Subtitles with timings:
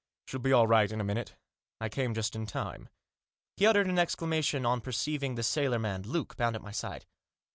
[0.25, 1.35] She'll be all right in a minute.
[1.79, 2.89] I came just in time."
[3.55, 7.05] He uttered an exclamation on per ceiving the sailor man, Luke, bound, at my side.